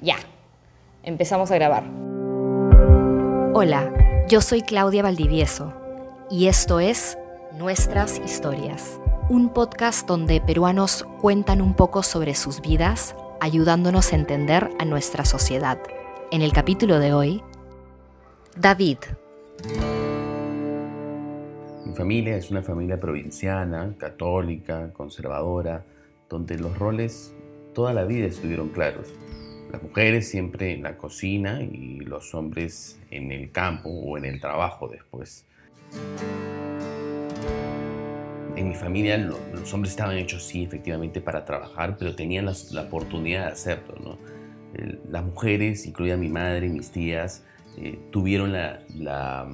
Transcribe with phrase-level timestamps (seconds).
[0.00, 0.16] Ya,
[1.02, 1.82] empezamos a grabar.
[3.52, 5.74] Hola, yo soy Claudia Valdivieso
[6.30, 7.18] y esto es
[7.58, 14.70] Nuestras Historias, un podcast donde peruanos cuentan un poco sobre sus vidas, ayudándonos a entender
[14.78, 15.80] a nuestra sociedad.
[16.30, 17.42] En el capítulo de hoy,
[18.56, 18.98] David.
[21.84, 25.84] Mi familia es una familia provinciana, católica, conservadora,
[26.28, 27.34] donde los roles
[27.74, 29.08] toda la vida estuvieron claros.
[29.72, 34.40] Las mujeres siempre en la cocina y los hombres en el campo o en el
[34.40, 35.46] trabajo después.
[38.56, 43.46] En mi familia los hombres estaban hechos sí efectivamente para trabajar, pero tenían la, oportunidad
[43.46, 44.18] de hacerlo.
[45.10, 47.44] Las mujeres, incluida mi madre y mis tías,
[47.76, 49.46] eh, tuvieron la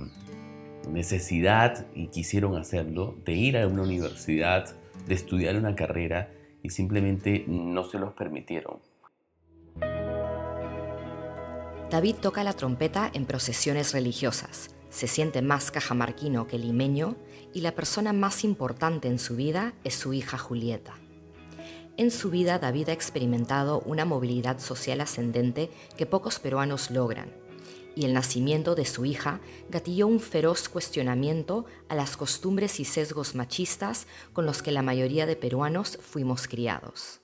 [0.91, 4.75] necesidad y quisieron hacerlo de ir a una universidad,
[5.06, 6.31] de estudiar una carrera
[6.62, 8.94] y simplemente no se los permitieron.
[11.95, 14.70] David toca la trompeta en procesiones religiosas.
[14.91, 17.14] Se siente más cajamarquino que limeño
[17.53, 20.95] y la persona más importante en su vida es su hija Julieta.
[21.97, 27.33] En su vida David ha experimentado una movilidad social ascendente que pocos peruanos logran
[27.95, 33.37] y el nacimiento de su hija gatilló un feroz cuestionamiento a las costumbres y sesgos
[33.37, 37.20] machistas con los que la mayoría de peruanos fuimos criados.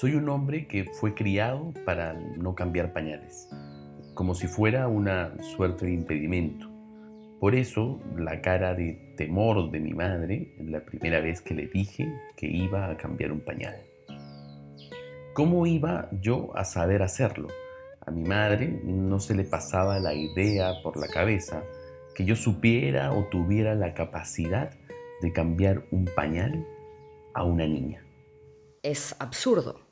[0.00, 3.48] Soy un hombre que fue criado para no cambiar pañales,
[4.14, 6.68] como si fuera una suerte de impedimento.
[7.40, 12.06] Por eso la cara de temor de mi madre la primera vez que le dije
[12.36, 13.74] que iba a cambiar un pañal.
[15.34, 17.48] ¿Cómo iba yo a saber hacerlo?
[18.06, 21.64] A mi madre no se le pasaba la idea por la cabeza
[22.14, 24.70] que yo supiera o tuviera la capacidad
[25.20, 26.64] de cambiar un pañal
[27.34, 28.04] a una niña.
[28.84, 29.87] Es absurdo.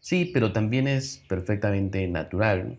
[0.00, 2.78] Sí, pero también es perfectamente natural.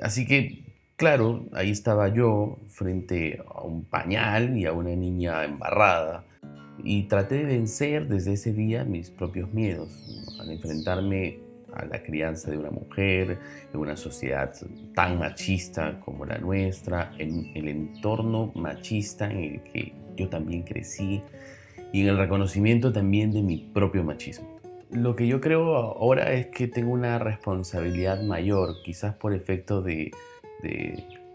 [0.00, 0.64] Así que,
[0.96, 6.24] claro, ahí estaba yo frente a un pañal y a una niña embarrada.
[6.84, 9.92] Y traté de vencer desde ese día mis propios miedos,
[10.40, 11.38] al enfrentarme
[11.74, 13.38] a la crianza de una mujer,
[13.72, 14.52] en una sociedad
[14.94, 21.22] tan machista como la nuestra, en el entorno machista en el que yo también crecí
[21.92, 24.51] y en el reconocimiento también de mi propio machismo.
[24.92, 30.12] Lo que yo creo ahora es que tengo una responsabilidad mayor, quizás por efecto de,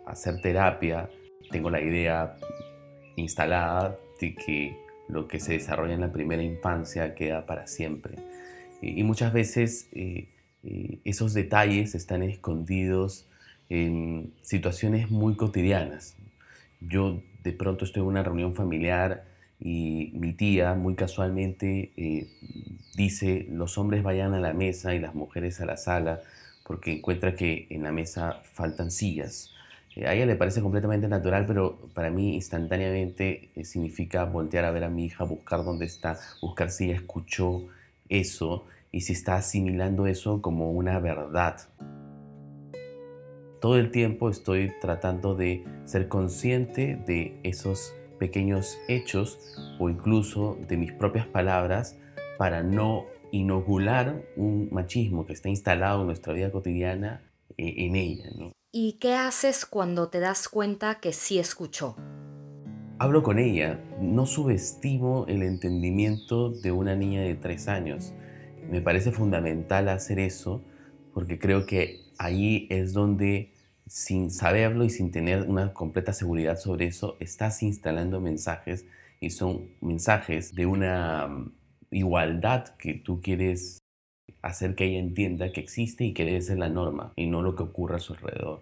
[0.05, 1.09] hacer terapia,
[1.51, 2.37] tengo la idea
[3.17, 4.77] instalada de que
[5.09, 8.15] lo que se desarrolla en la primera infancia queda para siempre
[8.81, 10.29] y muchas veces eh,
[10.63, 13.27] eh, esos detalles están escondidos
[13.69, 16.15] en situaciones muy cotidianas.
[16.79, 19.25] Yo de pronto estoy en una reunión familiar
[19.59, 22.27] y mi tía muy casualmente eh,
[22.95, 26.21] dice los hombres vayan a la mesa y las mujeres a la sala
[26.63, 29.51] porque encuentra que en la mesa faltan sillas.
[29.95, 34.89] a ella le parece completamente natural, pero para mí instantáneamente significa voltear a ver a
[34.89, 37.67] mi hija, buscar dónde está, buscar si ella escuchó
[38.09, 41.57] eso y si está asimilando eso como una verdad.
[43.61, 49.39] Todo el tiempo estoy tratando de ser consciente de esos pequeños hechos
[49.79, 51.97] o incluso de mis propias palabras
[52.37, 57.21] para no inocular un machismo que está instalado en nuestra vida cotidiana
[57.57, 58.25] eh, en ella.
[58.71, 61.95] ¿Y qué haces cuando te das cuenta que sí escuchó?
[62.99, 68.13] Hablo con ella, no subestimo el entendimiento de una niña de tres años.
[68.69, 70.63] Me parece fundamental hacer eso
[71.13, 73.53] porque creo que ahí es donde
[73.87, 78.85] sin saberlo y sin tener una completa seguridad sobre eso, estás instalando mensajes
[79.19, 81.51] y son mensajes de una mm,
[81.91, 83.79] igualdad que tú quieres
[84.41, 87.55] hacer que ella entienda que existe y que debe ser la norma y no lo
[87.55, 88.61] que ocurre a su alrededor.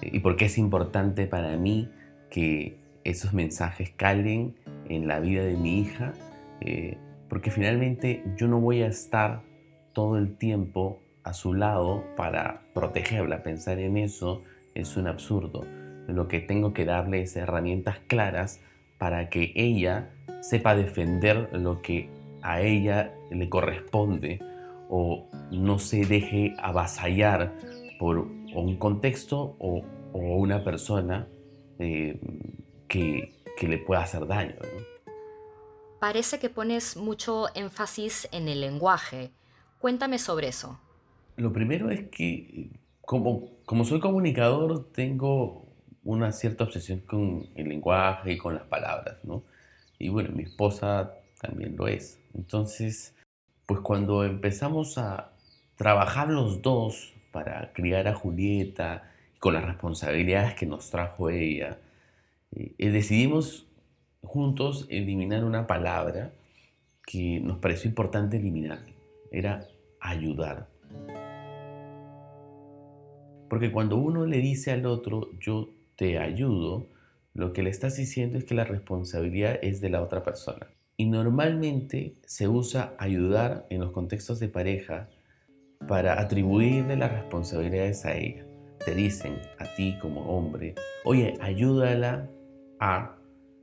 [0.00, 1.88] Y porque es importante para mí
[2.30, 4.56] que esos mensajes calen
[4.88, 6.12] en la vida de mi hija,
[6.60, 6.96] eh,
[7.28, 9.42] porque finalmente yo no voy a estar
[9.92, 13.42] todo el tiempo a su lado para protegerla.
[13.42, 14.42] Pensar en eso
[14.74, 15.64] es un absurdo.
[16.08, 18.60] Lo que tengo que darle es herramientas claras
[18.98, 20.10] para que ella
[20.40, 22.08] sepa defender lo que
[22.42, 24.40] a ella le corresponde
[24.88, 27.54] o no se deje avasallar
[27.98, 31.26] por un contexto o, una persona
[31.78, 32.20] eh,
[32.88, 33.32] que,
[33.62, 34.56] le pueda hacer daño.
[36.00, 39.30] Parece que pones mucho énfasis en el lenguaje.
[39.78, 40.80] Cuéntame sobre eso.
[41.36, 42.70] Lo primero es que
[43.00, 45.66] como, como soy comunicador tengo
[46.04, 49.44] una cierta obsesión con el lenguaje y con las palabras, ¿no?
[49.98, 52.20] Y bueno, mi esposa también lo es.
[52.34, 53.14] Entonces,
[53.66, 55.32] Pues cuando empezamos a
[55.76, 61.78] trabajar los dos para criar a Julieta con las responsabilidades que nos trajo ella,
[62.54, 63.66] eh, decidimos
[64.22, 66.32] juntos eliminar una palabra
[67.06, 68.80] que nos pareció importante eliminar.
[69.30, 69.66] Era
[70.00, 70.71] ayudar.
[73.52, 76.88] Porque cuando uno le dice al otro, yo te ayudo,
[77.34, 80.68] lo que le estás diciendo es que la responsabilidad es de la otra persona.
[80.96, 85.10] Y normalmente se usa ayudar en los contextos de pareja
[85.86, 88.46] para atribuirle las responsabilidades a ella.
[88.86, 90.74] Te dicen a ti como hombre,
[91.04, 92.30] oye, ayúdala
[92.80, 93.18] a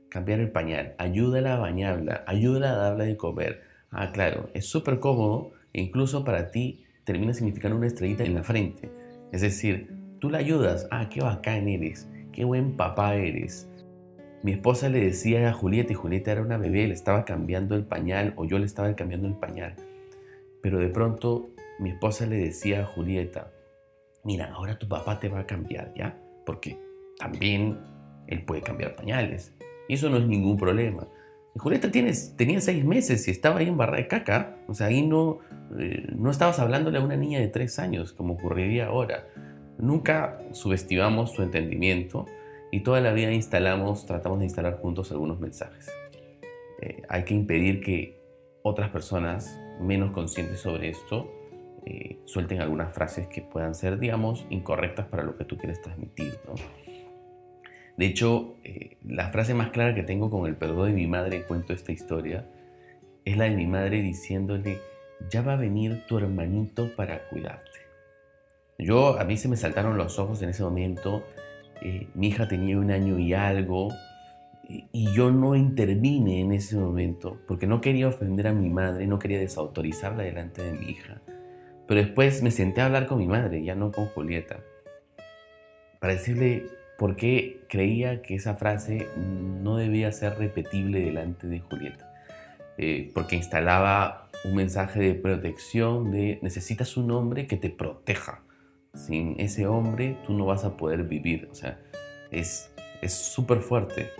[0.08, 3.62] cambiar el pañal, ayúdala a bañarla, ayúdala a darle de comer.
[3.90, 8.44] Ah, claro, es súper cómodo e incluso para ti termina significando una estrellita en la
[8.44, 8.99] frente.
[9.32, 13.68] Es decir, tú la ayudas, ah, qué bacán eres, qué buen papá eres.
[14.42, 17.84] Mi esposa le decía a Julieta y Julieta era una bebé, le estaba cambiando el
[17.84, 19.74] pañal o yo le estaba cambiando el pañal.
[20.62, 23.52] Pero de pronto mi esposa le decía a Julieta,
[24.24, 26.18] mira, ahora tu papá te va a cambiar, ¿ya?
[26.46, 26.78] Porque
[27.18, 27.78] también
[28.26, 29.54] él puede cambiar pañales.
[29.88, 31.06] Eso no es ningún problema.
[31.56, 34.56] Julieta tienes, tenía seis meses y estaba ahí en barra de caca.
[34.68, 35.38] O sea, ahí no,
[35.78, 39.26] eh, no estabas hablándole a una niña de tres años, como ocurriría ahora.
[39.78, 42.26] Nunca subestimamos su entendimiento
[42.70, 45.90] y toda la vida instalamos, tratamos de instalar juntos algunos mensajes.
[46.82, 48.20] Eh, hay que impedir que
[48.62, 51.30] otras personas menos conscientes sobre esto
[51.86, 56.38] eh, suelten algunas frases que puedan ser, digamos, incorrectas para lo que tú quieres transmitir.
[56.46, 56.54] ¿no?
[58.00, 61.42] De hecho, eh, la frase más clara que tengo con el perdón de mi madre,
[61.42, 62.46] cuento esta historia,
[63.26, 64.78] es la de mi madre diciéndole,
[65.28, 67.78] ya va a venir tu hermanito para cuidarte.
[68.78, 71.24] Yo, a mí se me saltaron los ojos en ese momento,
[71.82, 73.92] eh, mi hija tenía un año y algo,
[74.66, 79.18] y yo no intervine en ese momento porque no quería ofender a mi madre, no
[79.18, 81.20] quería desautorizarla delante de mi hija.
[81.86, 84.60] Pero después me senté a hablar con mi madre, ya no con Julieta,
[86.00, 92.12] para decirle, porque creía que esa frase no debía ser repetible delante de Julieta,
[92.76, 98.42] eh, porque instalaba un mensaje de protección, de necesitas un hombre que te proteja.
[98.92, 101.80] Sin ese hombre tú no vas a poder vivir, o sea,
[102.30, 102.70] es
[103.06, 104.10] súper fuerte.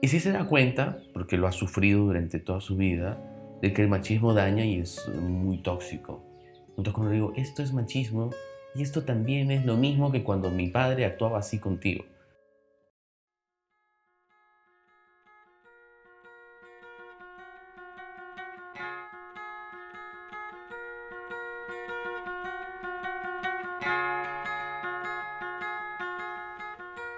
[0.00, 3.20] Y sí se da cuenta, porque lo ha sufrido durante toda su vida,
[3.60, 6.24] de que el machismo daña y es muy tóxico.
[6.70, 8.30] Entonces cuando digo, esto es machismo,
[8.76, 12.04] y esto también es lo mismo que cuando mi padre actuaba así contigo.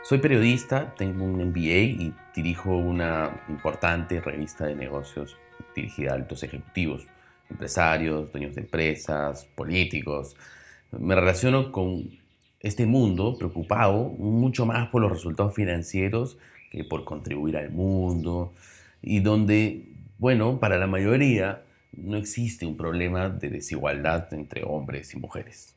[0.04, 5.36] Soy periodista, tengo un MBA y dirijo una importante revista de negocios
[5.74, 7.06] dirigida a altos ejecutivos,
[7.50, 10.34] empresarios, dueños de empresas, políticos,
[10.92, 12.18] me relaciono con
[12.60, 16.38] este mundo preocupado mucho más por los resultados financieros
[16.70, 18.52] que por contribuir al mundo
[19.00, 19.88] y donde,
[20.18, 21.62] bueno, para la mayoría
[21.92, 25.74] no existe un problema de desigualdad entre hombres y mujeres.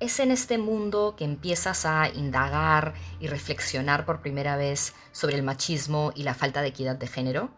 [0.00, 5.42] Es en este mundo que empiezas a indagar y reflexionar por primera vez sobre el
[5.42, 7.50] machismo y la falta de equidad de género.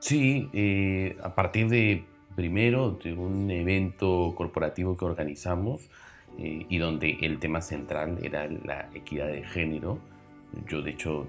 [0.00, 5.88] Sí, eh, a partir de primero de un evento corporativo que organizamos
[6.38, 9.98] eh, y donde el tema central era la equidad de género.
[10.68, 11.26] Yo de hecho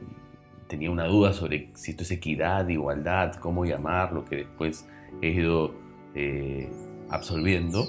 [0.67, 4.87] tenía una duda sobre si esto es equidad, igualdad, cómo llamarlo, que después
[5.21, 5.73] he ido
[6.15, 6.69] eh,
[7.09, 7.85] absolviendo.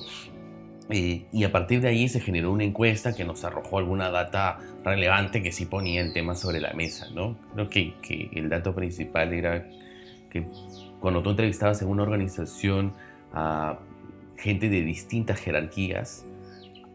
[0.89, 4.59] Eh, y a partir de ahí se generó una encuesta que nos arrojó alguna data
[4.85, 7.09] relevante que sí ponía el tema sobre la mesa.
[7.15, 7.37] ¿no?
[7.55, 9.67] Creo que, que el dato principal era
[10.31, 10.47] que
[11.01, 12.93] cuando tú entrevistabas en una organización
[13.33, 13.79] a
[14.37, 16.25] gente de distintas jerarquías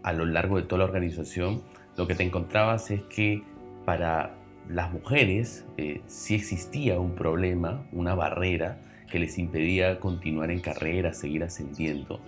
[0.04, 1.62] a lo largo de toda la organización,
[1.98, 3.44] lo que te encontrabas es que
[3.86, 4.36] para
[4.70, 8.80] las mujeres eh, sí existía un problema, una barrera
[9.12, 12.22] que les impedía continuar en carrera, seguir ascendiendo.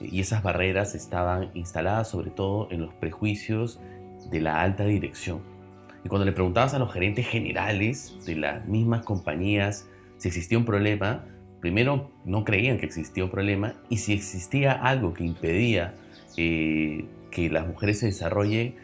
[0.00, 3.80] Y esas barreras estaban instaladas sobre todo en los prejuicios
[4.30, 5.40] de la alta dirección.
[6.04, 9.88] Y cuando le preguntabas a los gerentes generales de las mismas compañías
[10.18, 11.24] si existía un problema,
[11.60, 15.94] primero no creían que existía un problema y si existía algo que impedía
[16.36, 18.76] eh, que las mujeres se desarrollen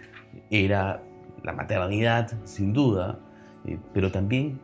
[0.50, 1.02] era
[1.42, 3.18] la maternidad, sin duda,
[3.66, 4.58] eh, pero también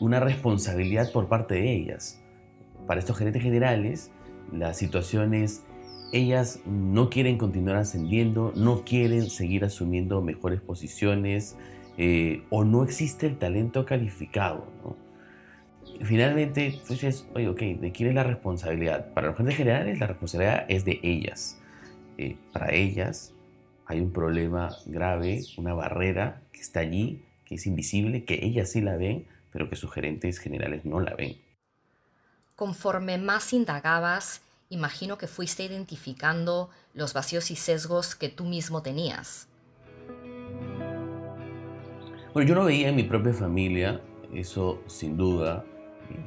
[0.00, 2.20] una responsabilidad por parte de ellas.
[2.86, 4.10] Para estos gerentes generales,
[4.52, 5.64] la situación es,
[6.12, 11.56] ellas no quieren continuar ascendiendo, no quieren seguir asumiendo mejores posiciones
[11.98, 14.66] eh, o no existe el talento calificado.
[14.84, 15.07] ¿no?
[16.04, 19.12] Finalmente, pues es, oye, ok, ¿de quién es la responsabilidad?
[19.14, 21.60] Para los agentes generales, la responsabilidad es de ellas.
[22.18, 23.32] Eh, para ellas
[23.86, 28.80] hay un problema grave, una barrera que está allí, que es invisible, que ellas sí
[28.80, 31.36] la ven, pero que sus gerentes generales no la ven.
[32.54, 39.48] Conforme más indagabas, imagino que fuiste identificando los vacíos y sesgos que tú mismo tenías.
[42.34, 44.00] Bueno, yo no veía en mi propia familia,
[44.34, 45.64] eso sin duda.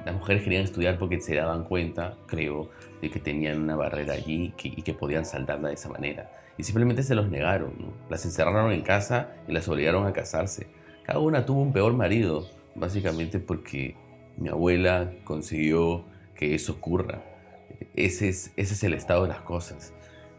[0.05, 2.69] Las mujeres querían estudiar porque se daban cuenta, creo,
[3.01, 6.31] de que tenían una barrera allí y que podían saltarla de esa manera.
[6.57, 7.73] Y simplemente se los negaron,
[8.09, 10.67] las encerraron en casa y las obligaron a casarse.
[11.03, 13.95] Cada una tuvo un peor marido, básicamente porque
[14.37, 17.23] mi abuela consiguió que eso ocurra.
[17.95, 19.93] Ese es, el estado de las cosas.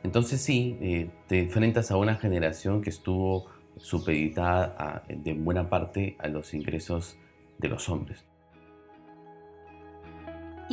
[0.04, 3.46] Entonces sí, eh, te enfrentas a una generación que estuvo
[3.76, 7.16] supeditada de buena parte a los ingresos
[7.58, 8.25] de los hombres.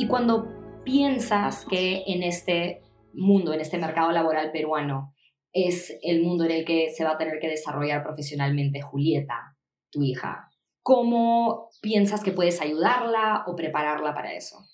[0.00, 0.48] Y cuando
[0.82, 2.80] piensas que en este
[3.12, 5.14] mundo, en este mercado laboral peruano,
[5.52, 9.58] es el mundo en el que se va a tener que desarrollar profesionalmente Julieta,
[9.90, 10.48] tu hija,
[10.82, 14.64] ¿cómo piensas que puedes ayudarla o prepararla para eso?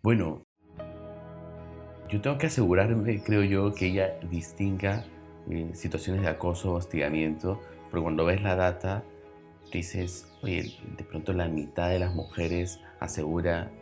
[0.00, 0.44] Bueno,
[2.08, 5.04] yo tengo que asegurarme, creo yo, que ella distinga
[5.50, 9.02] eh, situaciones de acoso o hostigamiento, porque cuando ves la data,
[9.72, 13.72] dices, oye, de pronto la mitad de las mujeres asegura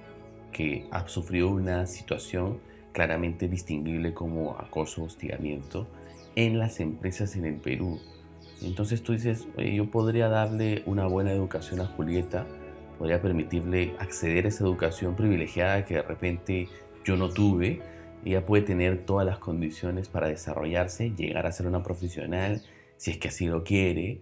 [0.52, 2.60] que ha sufrido una situación
[2.92, 5.86] claramente distinguible como acoso hostigamiento
[6.36, 8.00] en las empresas en el Perú.
[8.62, 12.46] Entonces tú dices, yo podría darle una buena educación a Julieta,
[12.98, 16.68] podría permitirle acceder a esa educación privilegiada que de repente
[17.04, 17.80] yo no tuve.
[18.24, 22.62] Ella puede tener todas las condiciones para desarrollarse, llegar a ser una profesional,
[22.98, 24.20] si es que así lo quiere,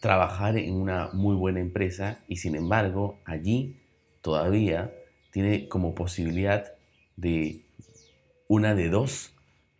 [0.00, 3.76] trabajar en una muy buena empresa y sin embargo allí
[4.20, 4.92] todavía
[5.30, 6.72] tiene como posibilidad
[7.16, 7.62] de
[8.48, 9.34] una de dos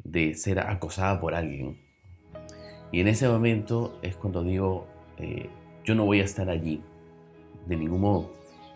[0.04, 1.78] de ser acosada por alguien.
[2.92, 4.86] Y en ese momento es cuando digo,
[5.18, 5.48] eh,
[5.84, 6.82] yo no voy a estar allí,
[7.66, 8.32] de ningún modo.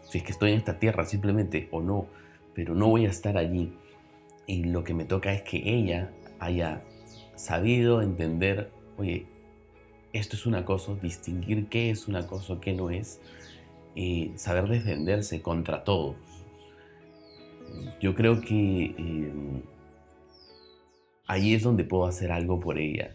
[0.09, 2.07] Si es que estoy en esta tierra simplemente o no,
[2.55, 3.73] pero no voy a estar allí.
[4.47, 6.83] Y lo que me toca es que ella haya
[7.37, 9.27] sabido entender, oye,
[10.13, 13.21] esto es un acoso, distinguir qué es un acoso, qué no es,
[13.95, 16.17] y saber defenderse contra todos.
[18.03, 19.33] Yo creo que eh,
[21.29, 23.13] ahí es donde puedo hacer algo por ella.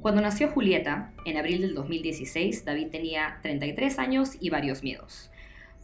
[0.00, 5.30] Cuando nació Julieta, en abril del 2016, David tenía 33 años y varios miedos.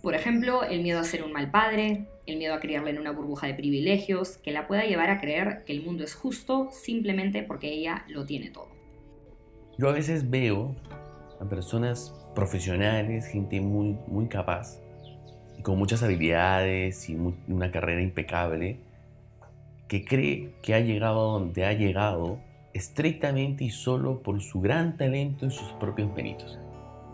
[0.03, 3.13] Por ejemplo, el miedo a ser un mal padre, el miedo a criarla en una
[3.13, 7.45] burbuja de privilegios que la pueda llevar a creer que el mundo es justo simplemente
[7.45, 8.71] porque ella lo tiene todo.
[9.79, 10.75] Yo a veces veo
[11.41, 14.81] a personas profesionales, gente muy, muy capaz,
[15.63, 17.17] con muchas habilidades y
[17.49, 18.79] una carrera impecable,
[19.89, 22.39] que cree que ha llegado a donde ha llegado
[22.75, 26.59] estrictamente y solo por su gran talento y sus propios méritos.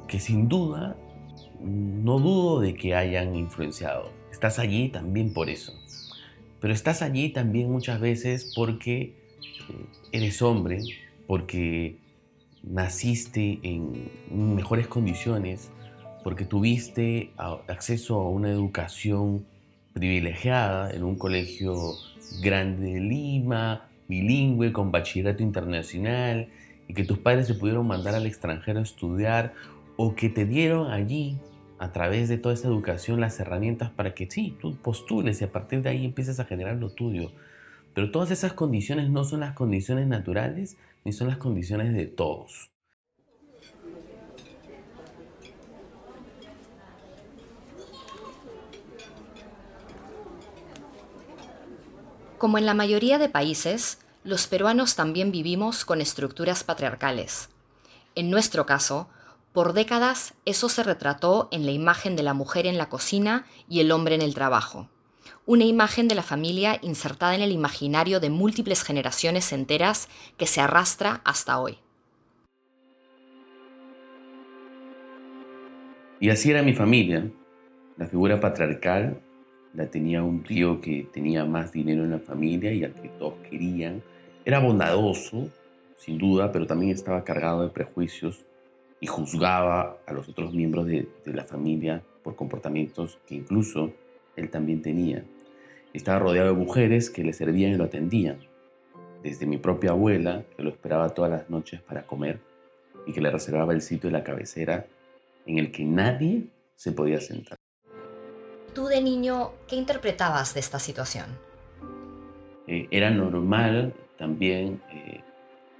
[0.08, 0.96] Que sin duda,
[1.60, 4.10] no dudo de que hayan influenciado.
[4.30, 5.72] Estás allí también por eso.
[6.60, 10.80] Pero estás allí también muchas veces porque eh, eres hombre,
[11.26, 11.98] porque
[12.62, 15.70] naciste en mejores condiciones,
[16.22, 19.44] porque tuviste acceso a una educación
[19.92, 21.94] privilegiada en un colegio
[22.40, 26.48] grande de Lima, bilingüe, con bachillerato internacional,
[26.88, 29.54] y que tus padres se pudieron mandar al extranjero a estudiar,
[29.96, 31.38] o que te dieron allí,
[31.78, 35.50] a través de toda esa educación, las herramientas para que sí, tú postules y a
[35.50, 37.32] partir de ahí empieces a generar lo tuyo.
[37.92, 42.70] Pero todas esas condiciones no son las condiciones naturales ni son las condiciones de todos.
[52.38, 57.50] Como en la mayoría de países, los peruanos también vivimos con estructuras patriarcales.
[58.16, 59.08] En nuestro caso,
[59.52, 63.80] por décadas eso se retrató en la imagen de la mujer en la cocina y
[63.80, 64.88] el hombre en el trabajo.
[65.44, 70.60] Una imagen de la familia insertada en el imaginario de múltiples generaciones enteras que se
[70.60, 71.78] arrastra hasta hoy.
[76.20, 77.28] Y así era mi familia.
[77.96, 79.20] La figura patriarcal
[79.74, 83.34] la tenía un tío que tenía más dinero en la familia y al que todos
[83.50, 84.00] querían.
[84.44, 85.48] Era bondadoso,
[85.96, 88.44] sin duda, pero también estaba cargado de prejuicios
[89.00, 93.92] y juzgaba a los otros miembros de, la familia por comportamientos que incluso
[94.36, 95.24] él también tenía.
[95.92, 98.38] Estaba rodeado de mujeres que le servían y lo atendían,
[99.22, 102.40] desde mi propia abuela, que lo esperaba todas las noches para comer,
[103.06, 104.86] y que le reservaba el sitio de la cabecera
[105.46, 106.44] en el que nadie
[106.76, 107.56] se podía sentar.
[108.74, 111.26] Tú de niño, ¿qué interpretabas de esta situación?
[112.66, 115.20] Eh, era normal también eh,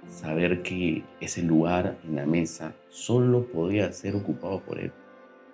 [0.07, 4.91] saber que ese lugar en la mesa solo podía ser ocupado por él.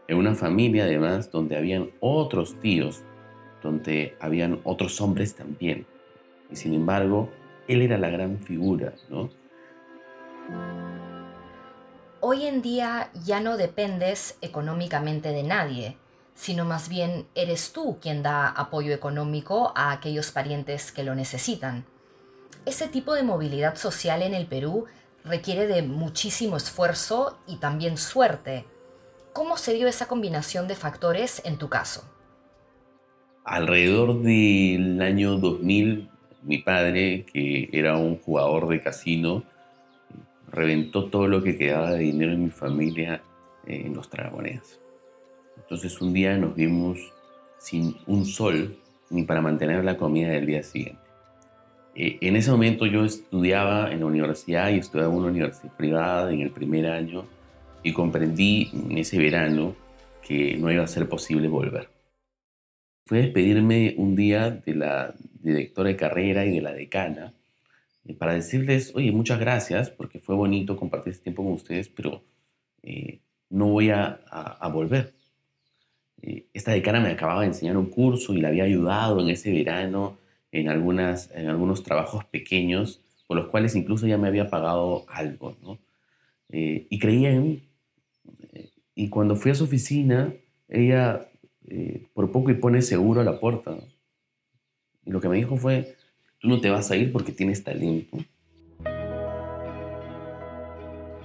[0.10, 3.04] En una familia además donde habían otros tíos,
[3.62, 5.86] donde habían otros hombres también.
[6.50, 7.30] Y sin embargo,
[7.68, 9.30] él era la gran figura, ¿no?
[12.22, 15.96] Hoy en día ya no dependes económicamente de nadie,
[16.34, 21.86] sino más bien eres tú quien da apoyo económico a aquellos parientes que lo necesitan.
[22.66, 24.86] Ese tipo de movilidad social en el Perú
[25.24, 28.66] requiere de muchísimo esfuerzo y también suerte.
[29.34, 32.04] ¿Cómo se dio esa combinación de factores en tu caso?
[33.46, 36.10] Alrededor del año 2000,
[36.44, 39.44] mi padre, que era un jugador de casino,
[40.52, 43.22] reventó todo lo que quedaba de dinero en mi familia
[43.68, 44.80] en los tragamonedas.
[45.58, 46.98] Entonces un día nos vimos
[47.60, 48.78] sin un sol
[49.12, 51.02] ni para mantener la comida del día siguiente.
[51.96, 56.32] Eh, en ese momento yo estudiaba en la universidad y estudiaba en una universidad privada
[56.32, 57.26] en el primer año
[57.84, 59.76] y comprendí en ese verano
[60.22, 61.90] que no iba a ser posible volver.
[63.06, 67.34] Fue a despedirme un día de la directora de carrera y de la decana
[68.06, 72.24] eh, para decirles, oye, muchas gracias porque fue bonito compartir este tiempo con ustedes, pero
[72.84, 73.20] eh,
[73.50, 74.20] no voy a,
[74.72, 75.14] volver.
[76.54, 80.18] esta decana me acababa de enseñar un curso y la había ayudado en ese verano
[80.52, 85.56] en, algunas, en algunos trabajos pequeños, por los cuales incluso ya me había pagado algo,
[85.62, 85.80] ¿no?
[86.50, 87.69] Eh, y creía en mí.
[88.96, 90.34] Y cuando fui a su oficina,
[90.68, 91.30] ella
[91.68, 93.78] eh, por poco y pone seguro a la puerta.
[95.06, 95.96] Y lo que me dijo fue,
[96.40, 98.18] tú no te vas a ir porque tienes talento.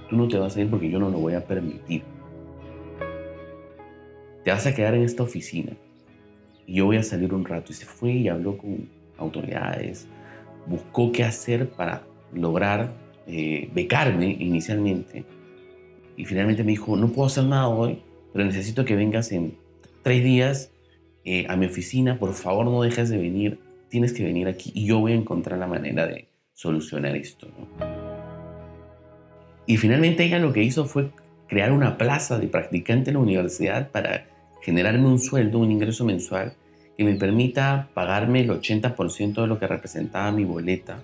[0.09, 2.03] Tú no te vas a ir porque yo no lo voy a permitir.
[4.43, 5.75] Te vas a quedar en esta oficina.
[6.67, 7.71] Y yo voy a salir un rato.
[7.71, 8.87] Y se fue y habló con,
[9.17, 10.07] autoridades,
[10.67, 12.93] buscó qué hacer para lograr
[13.27, 15.25] eh, becarme inicialmente.
[16.17, 18.01] Y finalmente me dijo, no puedo hacer nada hoy,
[18.33, 19.57] pero necesito que vengas en
[20.03, 20.71] tres días
[21.23, 24.85] eh, a mi oficina, por favor no dejes de venir, tienes que venir aquí y
[24.85, 27.47] yo voy a encontrar la manera de solucionar esto.
[29.65, 31.09] Y finalmente ella lo que hizo fue
[31.47, 34.27] crear una plaza de practicante en la universidad para
[34.61, 36.53] generarme un sueldo, un ingreso mensual
[36.97, 41.01] que me permita pagarme el 80% de lo que representaba mi boleta.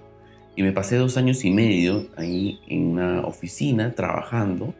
[0.55, 4.73] Y me pasé dos años y medio ahí en una oficina trabajando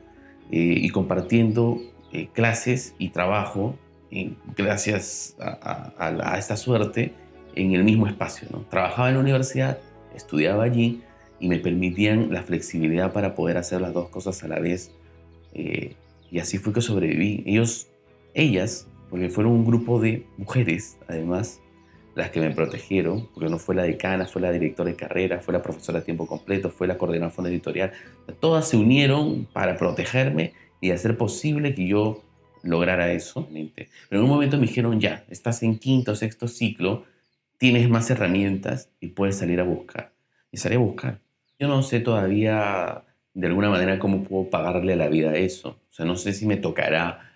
[0.51, 3.75] eh, y compartiendo eh, clases y trabajo
[4.11, 7.13] eh, gracias a, esta suerte
[7.55, 8.47] en el mismo espacio.
[8.51, 8.65] ¿no?
[8.69, 9.79] Trabajaba en la universidad,
[10.15, 11.01] estudiaba allí
[11.39, 14.91] y me permitían la flexibilidad para poder hacer las dos cosas a la vez.
[15.53, 17.43] y así fue que sobreviví.
[17.45, 17.87] Ellos,
[18.33, 21.59] ellas porque fueron un grupo de mujeres, además,
[22.15, 25.53] las que me protegieron, porque no fue la decana, fue la directora de carrera, fue
[25.53, 27.91] la profesora a tiempo completo, fue la coordinadora fondo editorial.
[28.39, 32.23] Todas se unieron para protegerme y hacer posible que yo
[32.63, 33.47] lograra eso.
[33.51, 37.05] Pero en un momento me dijeron, ya, estás en quinto sexto ciclo,
[37.57, 40.13] tienes más herramientas y puedes salir a buscar.
[40.51, 41.21] Y salí a buscar.
[41.59, 45.79] Yo no sé todavía de alguna manera cómo puedo pagarle la vida eso.
[45.89, 47.30] O sea, no sé si me tocará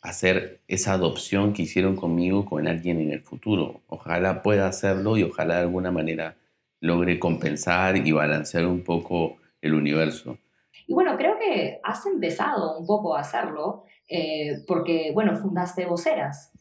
[0.00, 3.82] hacer esa adopción que hicieron conmigo con alguien en el futuro.
[3.88, 6.36] Ojalá pueda hacerlo y ojalá de alguna manera
[6.80, 10.38] logre compensar y balancear un poco el universo.
[10.86, 16.52] Y bueno, creo que has empezado un poco a hacerlo eh, porque, bueno, fundaste Voceras.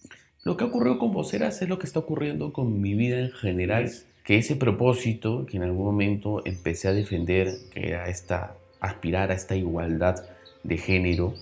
[0.43, 3.89] Lo que ocurrió con Voceras es lo que está ocurriendo con mi vida en general,
[4.23, 9.33] que ese propósito que en algún momento empecé a defender, que era esta, aspirar a
[9.33, 10.25] esta igualdad
[10.63, 11.33] de género,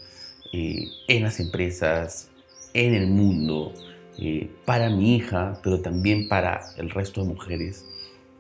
[0.58, 2.32] eh, en las empresas,
[2.74, 3.74] en el mundo,
[4.18, 7.86] eh, para mi hija, pero también para el resto de mujeres,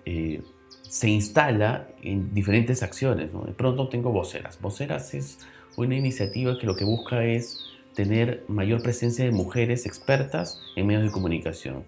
[0.05, 0.41] eh,
[0.83, 3.33] se instala en diferentes acciones.
[3.33, 4.61] De pronto tengo Voceras.
[4.61, 5.39] Voceras es
[5.75, 7.59] una iniciativa que lo que busca es
[7.93, 11.83] tener mayor presencia de mujeres expertas en medios de comunicación.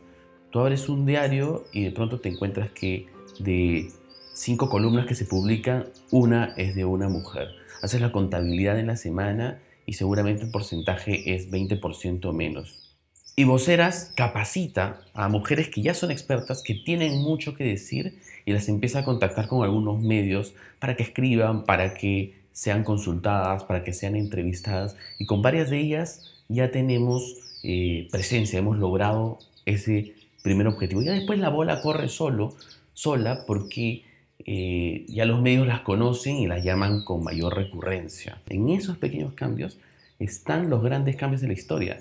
[0.51, 3.05] Tú abres un diario y de pronto te encuentras que
[3.39, 3.87] de
[4.33, 7.47] cinco columnas que se publican, una es de una mujer.
[7.81, 12.87] Haces la contabilidad en la semana y seguramente el porcentaje es 20% menos.
[13.35, 18.51] Y Voceras capacita a mujeres que ya son expertas, que tienen mucho que decir y
[18.51, 23.83] las empieza a contactar con algunos medios para que escriban, para que sean consultadas, para
[23.83, 24.95] que sean entrevistadas.
[25.19, 31.01] Y con varias de ellas ya tenemos eh, presencia, hemos logrado ese primer objetivo.
[31.01, 32.55] Ya después la bola corre solo,
[32.93, 34.03] sola, porque
[34.45, 38.41] eh, ya los medios las conocen y las llaman con mayor recurrencia.
[38.49, 39.79] En esos pequeños cambios
[40.19, 41.99] están los grandes cambios de la historia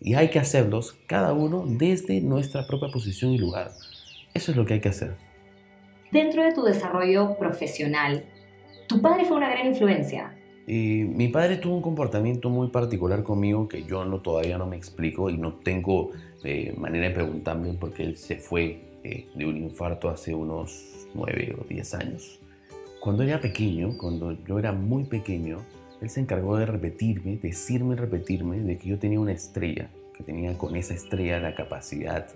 [0.00, 3.72] y hay que hacerlos cada uno desde nuestra propia posición y lugar.
[4.34, 5.16] Eso es lo que hay que hacer.
[6.12, 8.24] Dentro de tu desarrollo profesional,
[8.86, 10.32] tu padre fue una gran influencia.
[10.66, 15.30] mi padre tuvo un comportamiento muy particular conmigo que yo no, todavía no me explico
[15.30, 16.10] y no tengo
[16.44, 21.56] eh, manera de preguntarme porque él se fue eh, de un infarto hace unos 9
[21.60, 22.40] o 10 años.
[23.00, 25.58] Cuando era pequeño, cuando yo era muy pequeño,
[26.00, 30.56] él se encargó de repetirme, decirme, repetirme, de que yo tenía una estrella, que tenía
[30.56, 32.26] con esa estrella la capacidad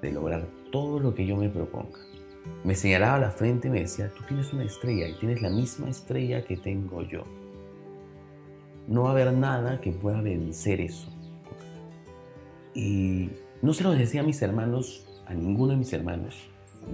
[0.00, 1.98] de lograr todo lo que yo me proponga.
[2.64, 5.90] Me señalaba la frente y me decía, tú tienes una estrella y tienes la misma
[5.90, 7.24] estrella que tengo yo.
[8.88, 11.12] No va a haber nada que pueda vencer eso.
[12.74, 13.30] Y
[13.62, 16.36] no se lo decía a mis hermanos, a ninguno de mis hermanos.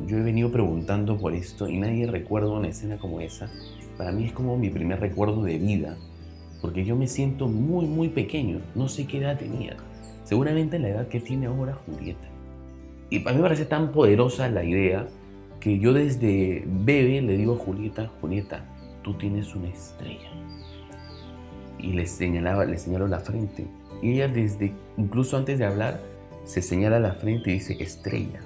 [0.07, 3.51] Yo he venido preguntando por esto y nadie recuerda una escena como esa.
[3.99, 5.97] Para mí es como mi primer recuerdo de vida,
[6.61, 8.61] porque yo me siento muy, muy pequeño.
[8.75, 9.77] No sé qué edad tenía.
[10.25, 12.27] Seguramente la edad que tiene ahora Julieta.
[13.11, 15.07] Y para mí me parece tan poderosa la idea
[15.61, 18.65] que yo desde bebé le digo a Julieta, Julieta,
[19.03, 20.31] tú tienes una estrella.
[21.79, 23.67] Y le señalaba, le señaló la frente.
[24.01, 26.01] Y ella desde, incluso antes de hablar,
[26.45, 28.41] se señala la frente y dice estrella.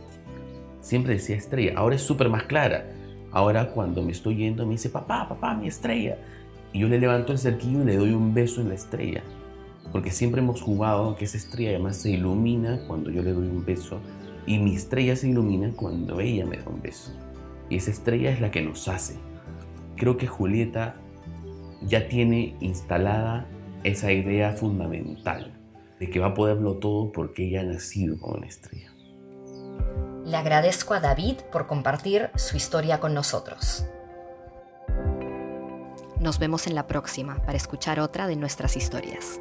[0.81, 1.73] Siempre decía estrella.
[1.77, 2.87] Ahora es súper más clara.
[3.33, 6.19] Ahora cuando me estoy yendo me dice, papá, papá, mi estrella.
[6.73, 9.23] Y yo le levanto el cerquillo y le doy un beso en la estrella.
[9.93, 13.65] Porque siempre hemos jugado que esa estrella además se ilumina cuando yo le doy un
[13.65, 14.01] beso
[14.47, 17.13] y mi estrella se ilumina cuando ella me da un beso.
[17.69, 19.17] Y esa estrella es la que nos hace.
[19.97, 20.97] Creo que Julieta
[21.83, 23.47] ya tiene instalada
[23.83, 25.56] esa idea fundamental
[25.99, 28.93] de que va a poderlo todo porque ella ha nacido como estrella.
[30.25, 33.87] Le agradezco a David por compartir su historia con nosotros.
[36.21, 39.41] Nos vemos en la próxima para escuchar otra de nuestras historias.